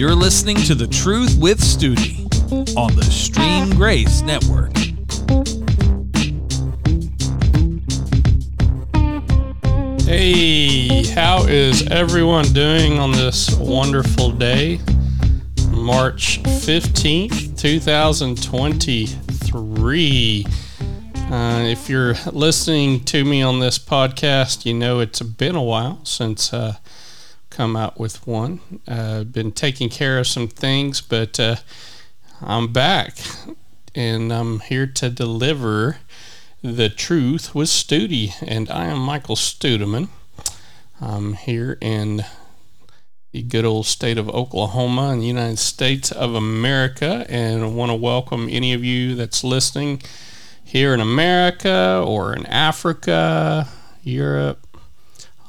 [0.00, 2.24] You're listening to The Truth with Studi
[2.74, 4.74] on the Stream Grace Network.
[10.06, 14.80] Hey, how is everyone doing on this wonderful day?
[15.68, 20.46] March 15th, 2023.
[21.30, 26.02] Uh, if you're listening to me on this podcast, you know it's been a while
[26.06, 26.76] since uh,
[27.50, 28.60] come out with one.
[28.88, 31.56] Uh, been taking care of some things, but uh,
[32.40, 33.18] I'm back
[33.94, 35.98] and I'm here to deliver
[36.62, 38.32] the truth with Studi.
[38.46, 40.08] And I am Michael Studeman.
[41.00, 42.24] I'm here in
[43.32, 47.90] the good old state of Oklahoma in the United States of America, and I want
[47.90, 50.02] to welcome any of you that's listening
[50.64, 53.68] here in America or in Africa,
[54.02, 54.66] Europe,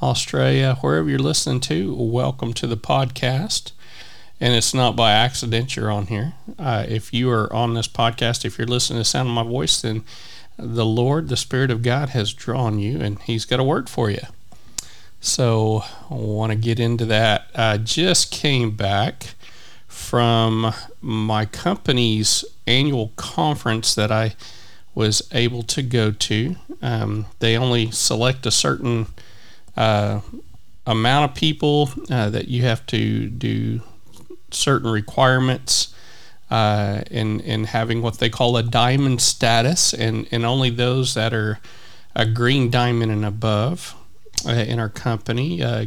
[0.01, 3.71] Australia, wherever you're listening to, welcome to the podcast.
[4.39, 6.33] And it's not by accident you're on here.
[6.57, 9.43] Uh, if you are on this podcast, if you're listening to the sound of my
[9.43, 10.03] voice, then
[10.57, 14.09] the Lord, the Spirit of God, has drawn you and He's got a word for
[14.09, 14.21] you.
[15.19, 17.51] So I want to get into that.
[17.53, 19.35] I just came back
[19.87, 24.33] from my company's annual conference that I
[24.95, 26.55] was able to go to.
[26.81, 29.05] Um, they only select a certain
[29.77, 30.21] uh,
[30.85, 33.81] amount of people uh, that you have to do
[34.51, 35.93] certain requirements
[36.49, 41.33] uh, in in having what they call a diamond status, and and only those that
[41.33, 41.59] are
[42.15, 43.95] a green diamond and above
[44.45, 45.85] uh, in our company uh,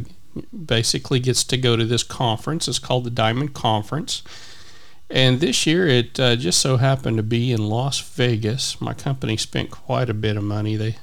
[0.65, 2.67] basically gets to go to this conference.
[2.67, 4.23] It's called the Diamond Conference.
[5.07, 8.81] And this year, it uh, just so happened to be in Las Vegas.
[8.81, 10.75] My company spent quite a bit of money.
[10.75, 10.95] They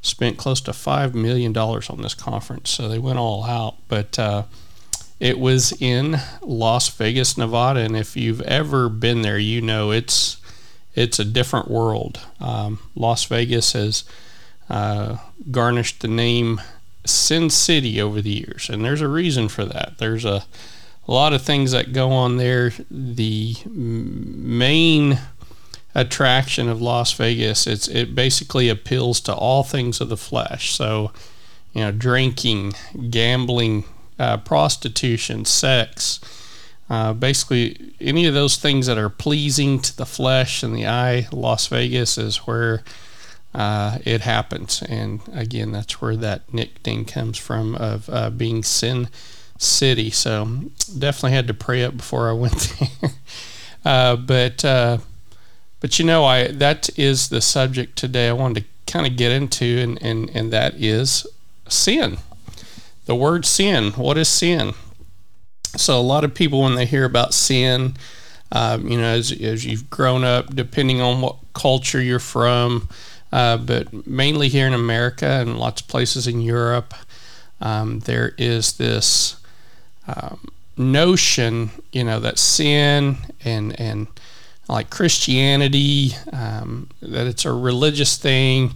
[0.00, 3.76] spent close to $5 million on this conference, so they went all out.
[3.88, 4.44] But uh,
[5.20, 10.36] it was in Las Vegas, Nevada, and if you've ever been there, you know it's
[10.94, 12.20] it's a different world.
[12.40, 14.04] Um, Las Vegas has
[14.68, 15.18] uh,
[15.50, 16.60] garnished the name
[17.04, 19.98] Sin City over the years, and there's a reason for that.
[19.98, 20.44] There's a
[21.06, 22.72] a lot of things that go on there.
[22.90, 25.18] The main
[26.00, 30.74] attraction of Las Vegas, it's it basically appeals to all things of the flesh.
[30.74, 31.12] So,
[31.72, 32.74] you know, drinking,
[33.10, 33.84] gambling,
[34.18, 36.20] uh, prostitution, sex,
[36.88, 41.26] uh, basically any of those things that are pleasing to the flesh and the eye.
[41.32, 42.82] Las Vegas is where
[43.54, 49.08] uh, it happens, and again, that's where that nickname comes from of uh, being sin
[49.58, 50.10] city.
[50.10, 50.44] So
[50.96, 53.10] definitely had to pray up before I went there.
[53.84, 54.98] Uh, but uh,
[55.80, 58.28] but you know, I that is the subject today.
[58.28, 61.26] I wanted to kind of get into, and and and that is
[61.68, 62.18] sin.
[63.06, 63.92] The word sin.
[63.92, 64.74] What is sin?
[65.76, 67.94] So a lot of people, when they hear about sin,
[68.52, 72.88] um, you know, as as you've grown up, depending on what culture you're from.
[73.30, 76.94] Uh, but mainly here in America and lots of places in Europe,
[77.60, 79.36] um, there is this
[80.06, 84.06] um, notion, you know, that sin and and
[84.68, 88.74] like Christianity, um, that it's a religious thing,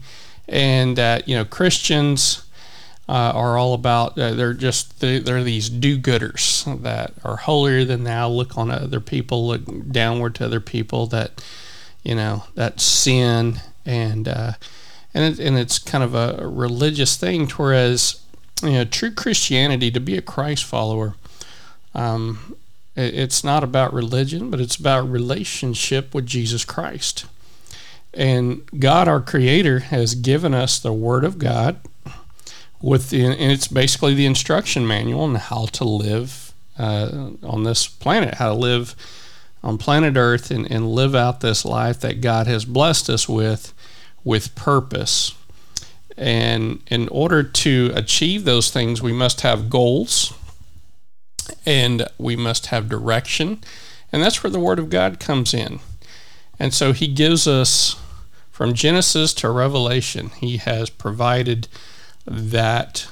[0.49, 2.45] and that you know Christians
[3.09, 8.29] uh, are all about uh, they're just they're, these do-gooders that are holier than thou,
[8.29, 11.45] look on other people, look downward to other people that
[12.03, 14.53] you know that sin and uh,
[15.13, 18.23] and it, and it's kind of a religious thing, whereas
[18.63, 21.15] you know true Christianity to be a Christ follower
[21.95, 22.57] um,
[22.95, 27.27] it's not about religion, but it's about relationship with Jesus Christ.
[28.15, 31.81] And God, our Creator, has given us the Word of God,
[32.81, 38.35] with and it's basically the instruction manual on how to live uh, on this planet,
[38.35, 38.95] how to live
[39.63, 43.73] on planet Earth, and, and live out this life that God has blessed us with,
[44.25, 45.35] with purpose.
[46.17, 50.35] And in order to achieve those things, we must have goals
[51.65, 53.63] and we must have direction.
[54.13, 55.81] And that's where the Word of God comes in.
[56.59, 57.97] And so He gives us,
[58.51, 61.69] from Genesis to Revelation, He has provided
[62.27, 63.09] that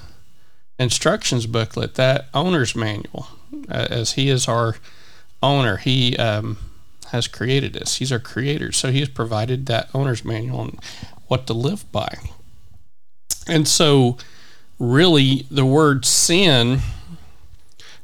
[0.78, 3.28] instructions booklet, that owner's manual,
[3.68, 4.76] as He is our
[5.42, 5.78] owner.
[5.78, 6.58] He um,
[7.10, 8.72] has created us, He's our creator.
[8.72, 10.78] So He has provided that owner's manual and
[11.26, 12.18] what to live by.
[13.46, 14.18] And so,
[14.78, 16.80] really, the word sin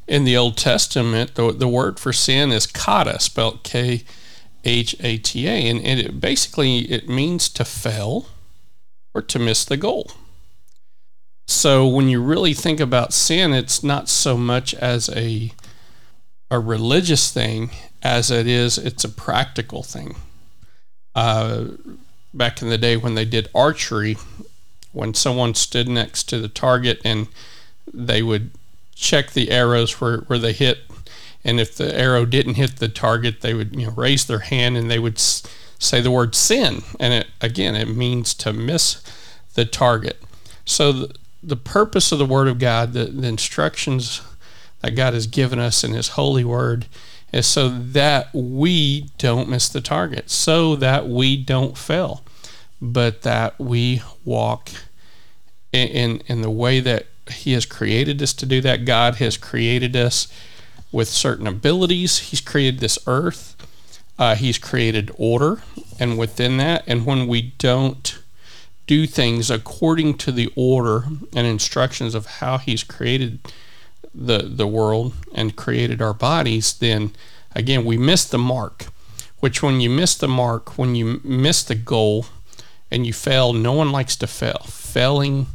[0.07, 4.05] in the Old Testament, the, the word for sin is kata, spelled K
[4.65, 8.27] H A T A, and, it basically it means to fail
[9.15, 10.11] or to miss the goal.
[11.49, 15.53] So when you really think about sin, it's not so much as a
[16.51, 17.71] a religious thing
[18.03, 20.17] as it is it's a practical thing.
[21.15, 21.65] Uh,
[22.35, 24.17] back in the day when they did archery,
[24.93, 27.29] when someone stood next to the target and
[27.93, 28.51] they would
[28.97, 30.79] check the arrows where, where they hit,
[31.45, 34.77] and if the arrow didn't hit the target, they would you know raise their hand
[34.77, 39.03] and they would say the word sin, and it again it means to miss
[39.55, 40.21] the target.
[40.65, 44.21] So the, the purpose of the Word of God, the, the instructions
[44.81, 46.87] that God has given us in His holy Word,
[47.33, 52.23] is so that we don't miss the target, so that we don't fail,
[52.83, 54.71] but that we walk
[55.73, 58.85] in, in, in the way that He has created us to do that.
[58.85, 60.29] God has created us
[60.93, 62.19] with certain abilities.
[62.19, 63.57] He's created this earth.
[64.19, 65.63] Uh, he's created order,
[66.01, 68.19] and within that, and when we don't
[68.87, 73.41] do things according to the order and instructions of how He's created
[74.15, 77.13] the the world and created our bodies, then
[77.55, 78.87] again we miss the mark.
[79.41, 82.27] Which when you miss the mark, when you miss the goal,
[82.91, 84.65] and you fail, no one likes to fail.
[84.67, 85.47] Failing,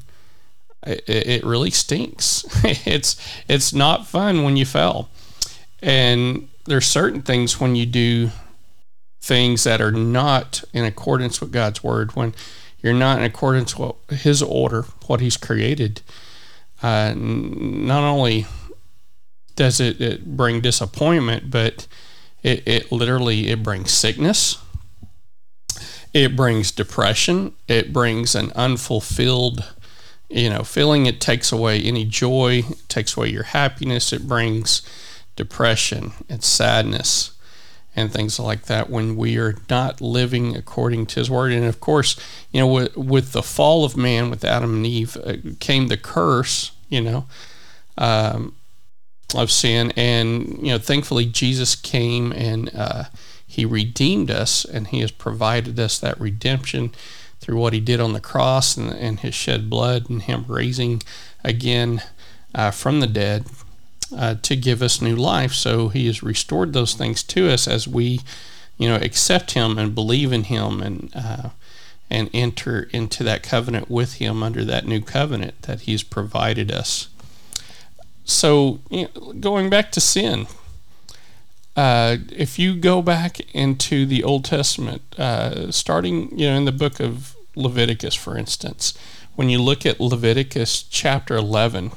[0.86, 2.46] it, it really stinks.
[2.64, 3.16] it's
[3.48, 5.10] it's not fun when you fail,
[5.82, 8.32] and there's certain things when you do
[9.22, 12.34] things that are not in accordance with God's word when
[12.82, 16.02] you're not in accordance with His order, what He's created.
[16.82, 18.48] Uh, not only
[19.56, 21.88] does it, it, bring disappointment, but
[22.42, 24.58] it, it literally it brings sickness.
[26.14, 27.54] It brings depression.
[27.68, 29.64] It brings an unfulfilled,
[30.32, 31.06] you know, feeling.
[31.06, 32.64] It takes away any joy.
[32.70, 34.14] It takes away your happiness.
[34.14, 34.82] It brings
[35.36, 37.32] depression and sadness
[37.96, 41.80] and things like that when we are not living according to his word and of
[41.80, 42.16] course
[42.52, 45.98] you know with, with the fall of man with adam and eve uh, came the
[45.98, 47.26] curse you know
[47.98, 48.56] um,
[49.36, 53.06] of sin and you know thankfully jesus came and uh,
[53.46, 56.92] he redeemed us and he has provided us that redemption
[57.42, 61.02] through what he did on the cross and, and his shed blood and him raising
[61.44, 62.02] again
[62.56, 63.46] uh, from the dead
[64.16, 65.54] uh, to give us new life.
[65.54, 68.22] So He has restored those things to us as we,
[68.78, 71.50] you know, accept Him and believe in Him and uh,
[72.10, 77.08] and enter into that covenant with Him under that new covenant that He's provided us.
[78.26, 80.48] So you know, going back to sin.
[81.76, 86.72] Uh, if you go back into the Old Testament, uh, starting you know in the
[86.72, 88.98] book of Leviticus, for instance,
[89.36, 91.92] when you look at Leviticus chapter 11,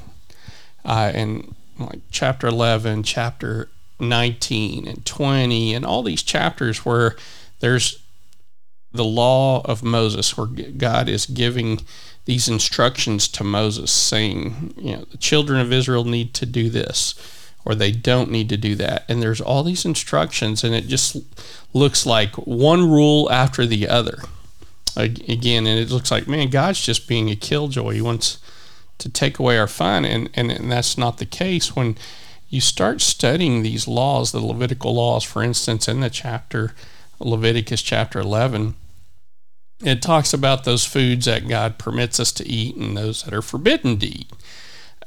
[0.85, 3.69] uh, and like chapter 11, chapter
[3.99, 7.15] 19, and 20, and all these chapters where
[7.59, 7.99] there's
[8.93, 11.81] the law of Moses, where God is giving
[12.25, 17.13] these instructions to Moses, saying, you know, the children of Israel need to do this,
[17.65, 19.03] or they don't need to do that.
[19.09, 21.17] And there's all these instructions, and it just
[21.73, 24.19] looks like one rule after the other.
[24.95, 27.95] Again, and it looks like, man, God's just being a killjoy.
[27.95, 28.37] He wants
[28.99, 30.05] to take away our fun.
[30.05, 31.75] And, and, and that's not the case.
[31.75, 31.97] When
[32.49, 36.73] you start studying these laws, the Levitical laws, for instance, in the chapter,
[37.19, 38.75] Leviticus chapter 11,
[39.83, 43.41] it talks about those foods that God permits us to eat and those that are
[43.41, 44.31] forbidden to eat.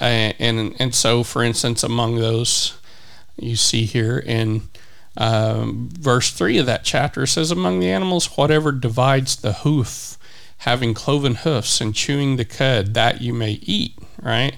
[0.00, 2.78] Uh, and, and so, for instance, among those
[3.36, 4.62] you see here in
[5.16, 10.16] um, verse 3 of that chapter, it says, Among the animals, whatever divides the hoof
[10.58, 14.56] having cloven hoofs and chewing the cud that you may eat, right?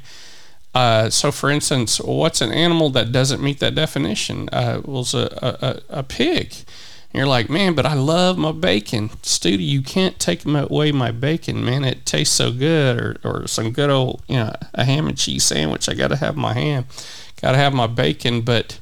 [0.75, 4.49] Uh, so, for instance, what's an animal that doesn't meet that definition?
[4.50, 6.55] Uh, was a, a, a pig.
[7.12, 9.09] And you're like, man, but I love my bacon.
[9.23, 11.85] Studi, you can't take away my bacon, man.
[11.85, 13.00] It tastes so good.
[13.00, 15.88] Or, or some good old, you know, a ham and cheese sandwich.
[15.88, 16.87] I got to have my ham,
[17.43, 18.43] got to have my bacon.
[18.43, 18.79] But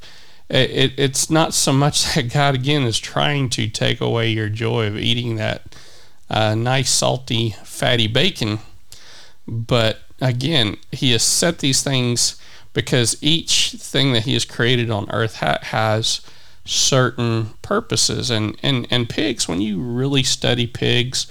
[0.50, 4.50] it, it, it's not so much that God, again, is trying to take away your
[4.50, 5.74] joy of eating that
[6.28, 8.58] uh, nice, salty, fatty bacon.
[9.46, 12.38] But again, he has set these things
[12.74, 16.20] because each thing that he has created on earth ha- has
[16.68, 18.30] certain purposes.
[18.30, 21.26] And, and, and pigs, when you really study pigs,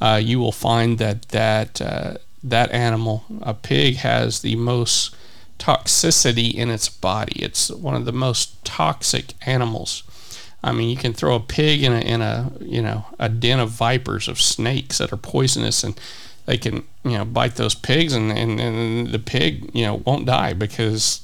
[0.00, 5.14] uh, you will find that that, uh, that animal, a pig, has the most
[5.58, 7.40] toxicity in its body.
[7.42, 10.02] It's one of the most toxic animals.
[10.64, 13.60] I mean, you can throw a pig in a in a you know a den
[13.60, 15.98] of vipers of snakes that are poisonous, and
[16.46, 20.26] they can you know bite those pigs, and and, and the pig you know won't
[20.26, 21.20] die because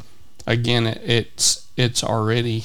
[0.47, 2.65] again it's it's already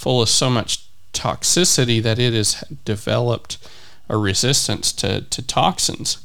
[0.00, 3.58] full of so much toxicity that it has developed
[4.08, 6.24] a resistance to, to toxins.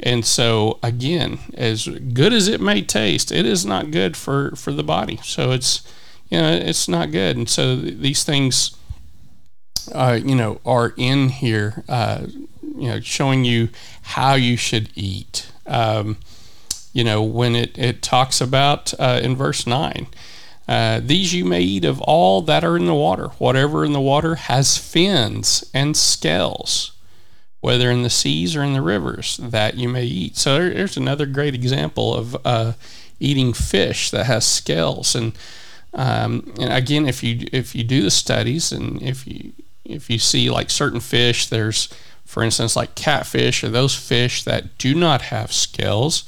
[0.00, 4.72] And so again, as good as it may taste, it is not good for, for
[4.72, 5.20] the body.
[5.22, 5.86] So it's
[6.30, 7.36] you know, it's not good.
[7.36, 8.74] And so these things,
[9.92, 12.26] uh, you know, are in here, uh,
[12.62, 13.68] you know, showing you
[14.02, 15.46] how you should eat.
[15.66, 16.16] Um,
[16.94, 20.06] you know, when it, it talks about uh, in verse 9,
[20.66, 23.28] uh, these you may eat of all that are in the water.
[23.38, 26.92] Whatever in the water has fins and scales,
[27.60, 30.36] whether in the seas or in the rivers, that you may eat.
[30.36, 32.72] So there, there's another great example of uh,
[33.20, 35.14] eating fish that has scales.
[35.14, 35.36] And,
[35.92, 39.52] um, and again, if you if you do the studies and if you
[39.84, 41.88] if you see like certain fish, there's
[42.24, 46.24] for instance like catfish or those fish that do not have scales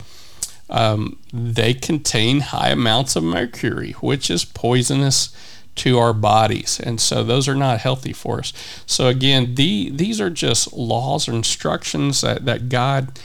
[0.68, 5.34] um, they contain high amounts of mercury, which is poisonous
[5.76, 6.80] to our bodies.
[6.80, 8.52] And so those are not healthy for us.
[8.86, 13.18] So again, the, these are just laws or instructions that, that God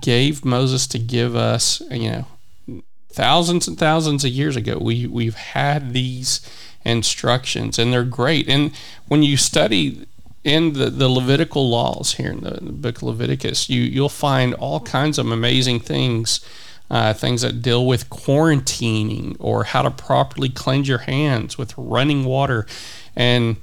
[0.00, 4.78] gave Moses to give us, you know, thousands and thousands of years ago.
[4.80, 6.40] We, we've had these
[6.84, 8.48] instructions and they're great.
[8.48, 8.72] And
[9.08, 10.06] when you study
[10.44, 14.08] in the, the Levitical laws here in the, in the book of Leviticus, you, you'll
[14.08, 16.40] find all kinds of amazing things
[16.90, 22.24] uh, things that deal with quarantining or how to properly cleanse your hands with running
[22.24, 22.66] water.
[23.14, 23.56] And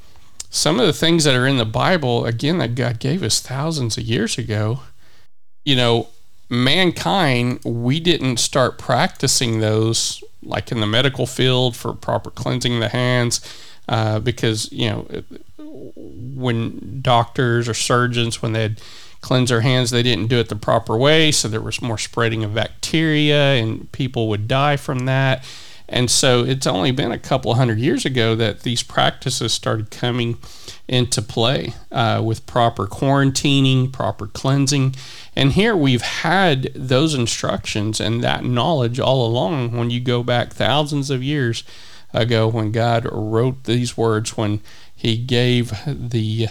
[0.50, 3.98] some of the things that are in the Bible, again, that God gave us thousands
[3.98, 4.82] of years ago,
[5.64, 6.08] you know,
[6.50, 12.90] mankind, we didn't start practicing those like in the medical field for proper cleansing the
[12.90, 13.42] hands
[13.90, 15.08] uh, because, you know,
[15.58, 18.82] when doctors or surgeons, when they had
[19.26, 19.90] cleanse their hands.
[19.90, 23.92] They didn't do it the proper way, so there was more spreading of bacteria, and
[23.92, 25.44] people would die from that.
[25.90, 30.38] And so it's only been a couple hundred years ago that these practices started coming
[30.88, 34.96] into play uh, with proper quarantining, proper cleansing.
[35.36, 40.54] And here we've had those instructions and that knowledge all along when you go back
[40.54, 41.64] thousands of years
[42.14, 44.62] ago when God wrote these words, when
[44.96, 46.50] He gave the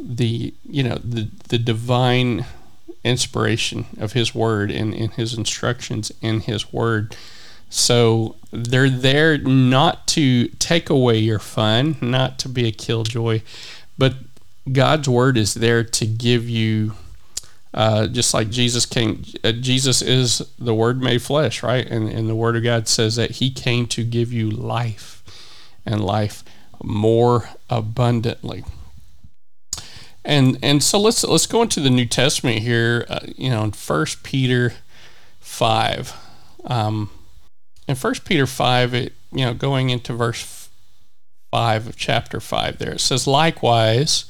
[0.00, 2.44] the you know the the divine
[3.04, 7.16] inspiration of his word and in his instructions in his word.
[7.70, 13.42] So they're there not to take away your fun not to be a killjoy
[13.96, 14.14] but
[14.72, 16.92] god's word is there to give you
[17.74, 21.86] uh, just like jesus came uh, jesus is the word made flesh right?
[21.86, 25.22] And, and the word of god says that he came to give you life
[25.84, 26.42] and life
[26.82, 28.64] more abundantly
[30.28, 33.06] and and so let's let's go into the New Testament here.
[33.08, 34.74] Uh, you know, in First Peter
[35.40, 36.14] five,
[36.66, 37.10] um,
[37.88, 40.68] in First Peter five, it you know going into verse
[41.50, 44.26] five of chapter five, there it says, likewise.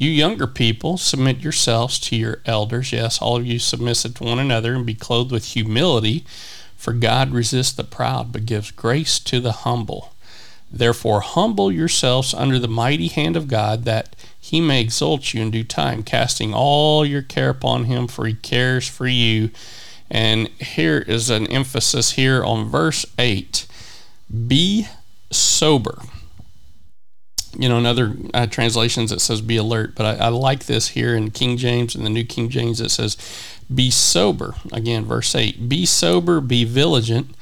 [0.00, 2.92] You younger people, submit yourselves to your elders.
[2.92, 6.24] Yes, all of you submissive to one another and be clothed with humility,
[6.76, 10.12] for God resists the proud but gives grace to the humble.
[10.70, 15.50] Therefore, humble yourselves under the mighty hand of God, that he may exalt you in
[15.50, 19.50] due time, casting all your care upon him, for he cares for you.
[20.10, 23.66] And here is an emphasis here on verse 8
[24.46, 24.86] Be
[25.30, 26.02] sober.
[27.58, 30.88] You know, in other uh, translations it says be alert, but I, I like this
[30.88, 33.16] here in King James and the New King James it says
[33.74, 34.54] be sober.
[34.70, 37.34] Again, verse 8 Be sober, be vigilant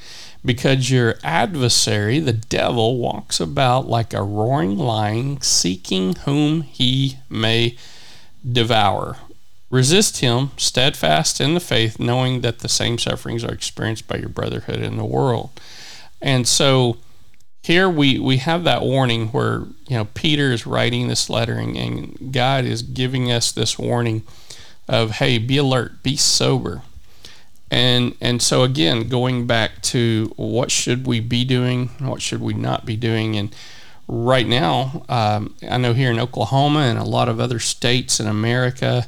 [0.47, 7.77] because your adversary, the devil, walks about like a roaring lion, seeking whom he may
[8.49, 9.17] devour.
[9.69, 14.29] Resist him, steadfast in the faith, knowing that the same sufferings are experienced by your
[14.29, 15.49] brotherhood in the world.
[16.21, 16.95] And so
[17.61, 21.75] here we, we have that warning where, you know, Peter is writing this letter and,
[21.75, 24.23] and God is giving us this warning
[24.87, 26.83] of, hey, be alert, be sober
[27.69, 32.53] and and so again going back to what should we be doing what should we
[32.53, 33.35] not be doing?
[33.35, 33.55] And
[34.09, 38.25] right now um, i know here in oklahoma and a lot of other states in
[38.25, 39.05] america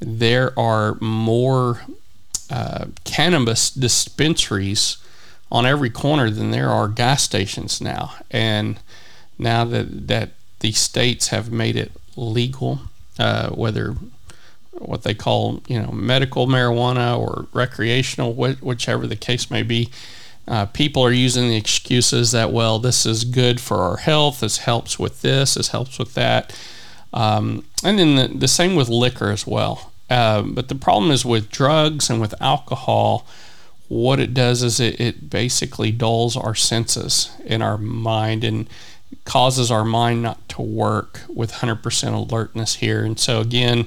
[0.00, 1.82] there are more
[2.50, 4.98] uh, cannabis dispensaries
[5.50, 8.14] on every corner than there are gas stations now.
[8.30, 8.78] And
[9.38, 10.30] now that that
[10.60, 12.80] the states have made it legal
[13.18, 13.94] uh, whether
[14.78, 19.90] what they call you know medical marijuana or recreational, whichever the case may be.
[20.48, 24.40] Uh, people are using the excuses that well, this is good for our health.
[24.40, 25.54] This helps with this.
[25.54, 26.58] This helps with that.
[27.12, 29.92] Um, and then the, the, same with liquor as well.
[30.08, 33.26] Uh, but the problem is with drugs and with alcohol.
[33.88, 38.68] What it does is it, it basically dulls our senses in our mind and
[39.24, 43.04] causes our mind not to work with 100% alertness here.
[43.04, 43.86] And so, again,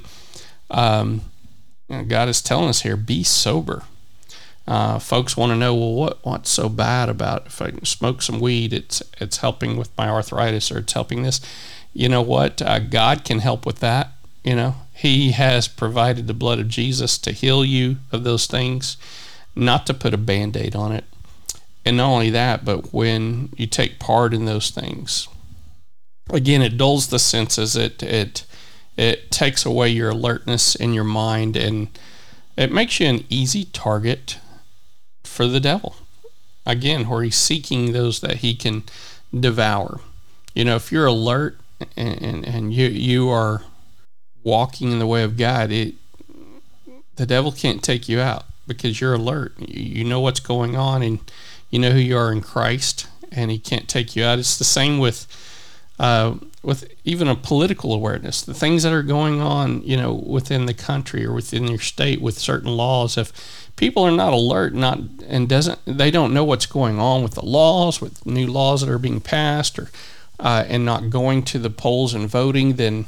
[0.70, 1.22] um,
[1.90, 3.84] God is telling us here be sober.
[4.68, 8.40] Uh, folks want to know, well, what what's so bad about if I smoke some
[8.40, 8.74] weed?
[8.74, 11.40] It's it's helping with my arthritis or it's helping this.
[11.94, 12.62] You know what?
[12.62, 14.12] Uh, God can help with that.
[14.44, 18.98] You know, He has provided the blood of Jesus to heal you of those things,
[19.56, 21.06] not to put a band aid on it.
[21.86, 25.28] And not only that, but when you take part in those things,
[26.32, 27.76] again, it dulls the senses.
[27.76, 28.46] It it
[28.98, 31.88] it takes away your alertness in your mind, and
[32.58, 34.40] it makes you an easy target
[35.24, 35.96] for the devil.
[36.66, 38.84] Again, where he's seeking those that he can
[39.38, 40.00] devour.
[40.54, 41.58] You know, if you're alert
[41.98, 43.64] and, and, and you you are
[44.44, 45.96] walking in the way of God, it
[47.18, 49.54] the devil can't take you out because you're alert.
[49.60, 51.20] You know what's going on and
[51.70, 54.40] you know who you are in Christ, and he can't take you out.
[54.40, 55.28] It's the same with
[56.00, 60.66] uh, with even a political awareness, the things that are going on, you know, within
[60.66, 63.18] the country or within your state with certain laws.
[63.18, 67.36] If people are not alert, not and doesn't they don't know what's going on with
[67.36, 69.90] the laws, with new laws that are being passed, or
[70.40, 73.06] uh, and not going to the polls and voting, then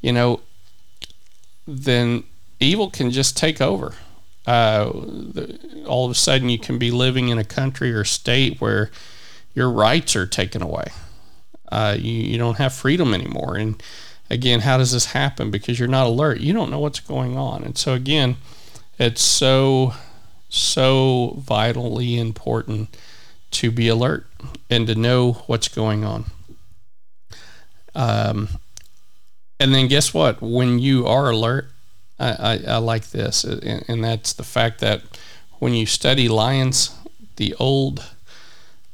[0.00, 0.40] you know,
[1.66, 2.24] then
[2.60, 3.94] evil can just take over.
[4.46, 8.60] Uh, the, all of a sudden, you can be living in a country or state
[8.60, 8.90] where
[9.54, 10.86] your rights are taken away.
[11.70, 13.56] Uh, you, you don't have freedom anymore.
[13.56, 13.82] And
[14.30, 15.50] again, how does this happen?
[15.50, 16.40] Because you're not alert.
[16.40, 17.64] You don't know what's going on.
[17.64, 18.36] And so, again,
[18.98, 19.94] it's so
[20.48, 22.96] so vitally important
[23.50, 24.26] to be alert
[24.70, 26.24] and to know what's going on.
[27.94, 28.48] Um,
[29.60, 30.40] and then guess what?
[30.40, 31.70] When you are alert,
[32.18, 35.02] I, I, I like this, and, and, that's the fact that
[35.58, 36.96] when you study lions,
[37.36, 38.04] the old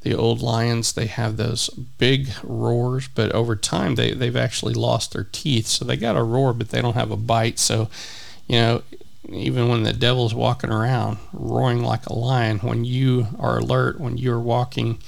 [0.05, 1.69] the old lions they have those
[1.99, 6.23] big roars, but over time they they've actually lost their teeth, so they got a
[6.23, 7.59] roar, but they don't have a bite.
[7.59, 7.89] So,
[8.47, 8.83] you know,
[9.31, 14.19] even when the devil's walking around roaring like a lion, when you are alert, when
[14.19, 14.99] you're walking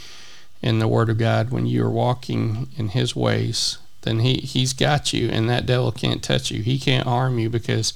[0.63, 5.13] in the Word of God, when you're walking in His ways, then He He's got
[5.13, 6.63] you, and that devil can't touch you.
[6.63, 7.93] He can't harm you because,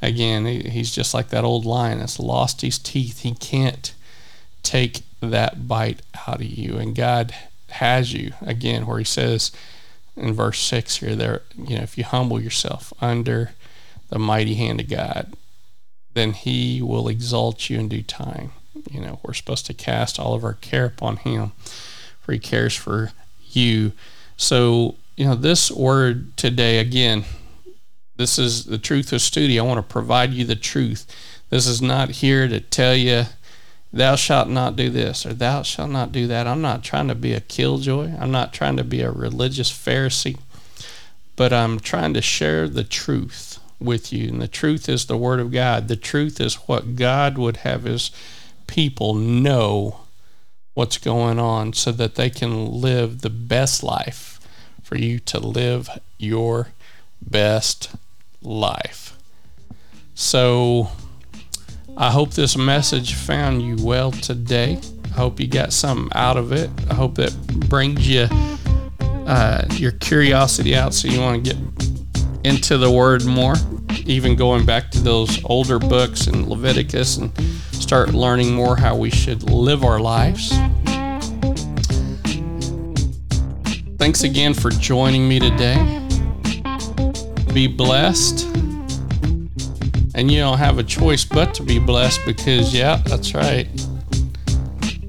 [0.00, 3.22] again, he, he's just like that old lion that's lost his teeth.
[3.22, 3.92] He can't
[4.66, 7.34] take that bite out of you, and God
[7.70, 9.52] has you again, where He says
[10.16, 13.52] in verse six here, there, you know, if you humble yourself under
[14.08, 15.34] the mighty hand of God,
[16.14, 18.52] then he will exalt you in due time.
[18.90, 21.52] You know, we're supposed to cast all of our care upon him,
[22.20, 23.12] for he cares for
[23.50, 23.92] you.
[24.36, 27.24] So, you know, this word today, again,
[28.16, 29.58] this is the truth of study.
[29.58, 31.06] I want to provide you the truth.
[31.50, 33.24] This is not here to tell you,
[33.96, 36.46] thou shalt not do this or thou shalt not do that.
[36.46, 38.14] I'm not trying to be a killjoy.
[38.18, 40.38] I'm not trying to be a religious Pharisee,
[41.34, 44.28] but I'm trying to share the truth with you.
[44.28, 45.88] And the truth is the Word of God.
[45.88, 48.10] The truth is what God would have His
[48.66, 50.00] people know
[50.74, 54.40] what's going on so that they can live the best life
[54.82, 56.68] for you to live your
[57.20, 57.90] best
[58.42, 59.18] life.
[60.14, 60.90] So
[61.98, 64.78] I hope this message found you well today.
[65.04, 66.68] I hope you got something out of it.
[66.90, 67.34] I hope that
[67.70, 68.28] brings you
[69.26, 71.62] uh, your curiosity out so you want to get
[72.44, 73.54] into the word more,
[74.04, 77.36] even going back to those older books in Leviticus and
[77.72, 80.50] start learning more how we should live our lives.
[83.98, 86.02] Thanks again for joining me today.
[87.54, 88.46] Be blessed.
[90.16, 93.68] And you don't have a choice but to be blessed because, yeah, that's right.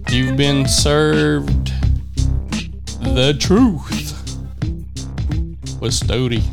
[0.10, 1.72] You've been served
[3.00, 4.14] the truth
[5.80, 6.44] with Studi.